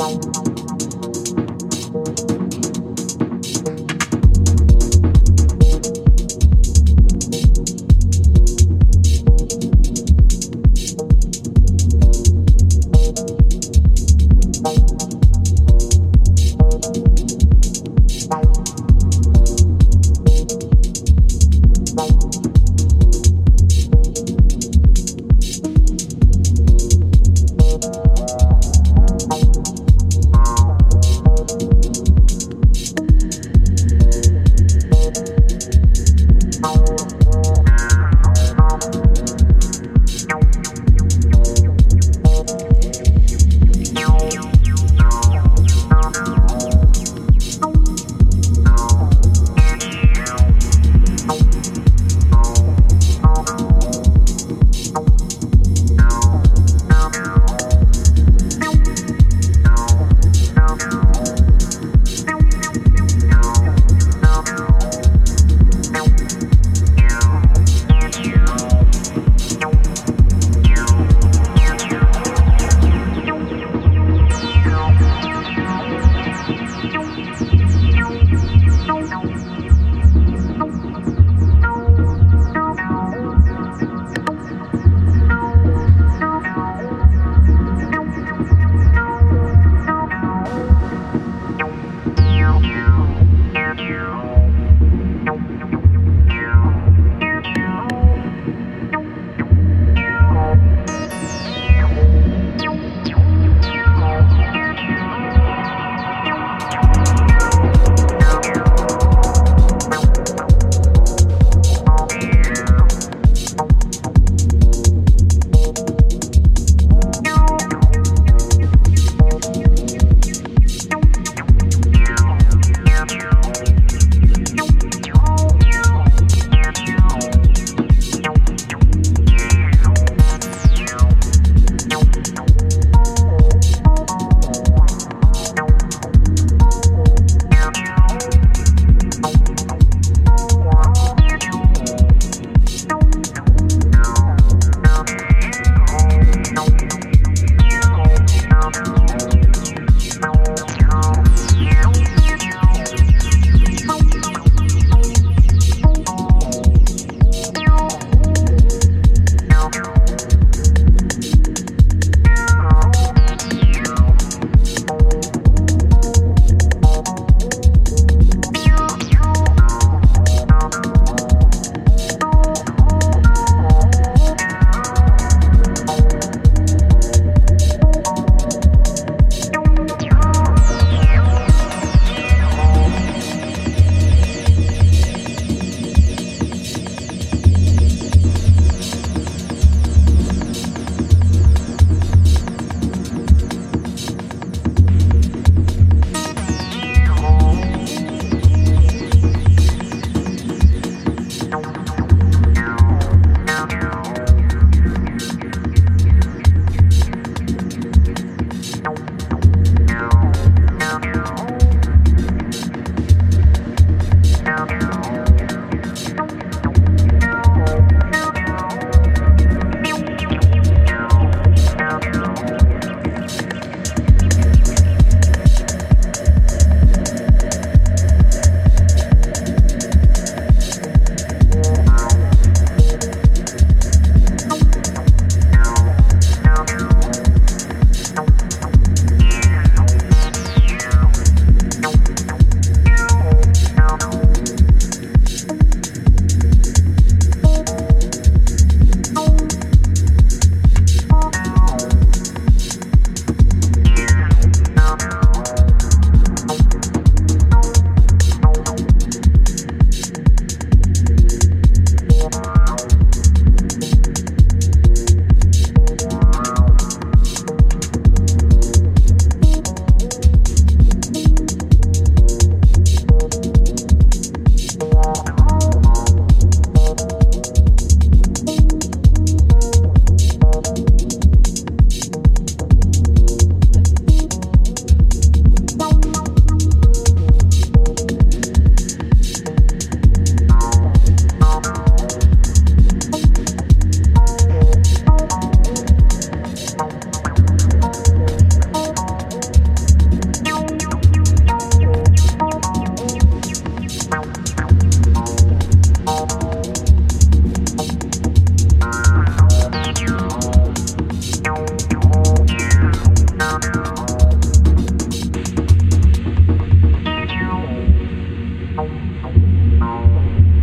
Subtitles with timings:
[0.00, 0.49] Música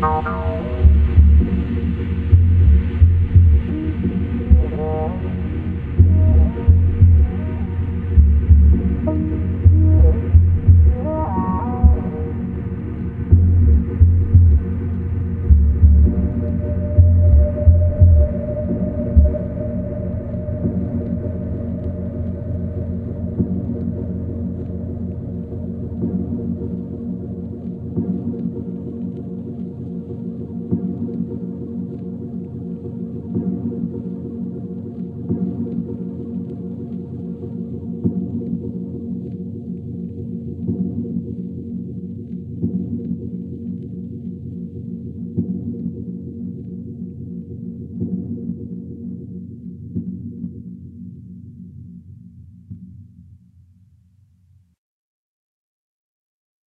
[0.00, 0.32] No, no,
[0.62, 0.69] no.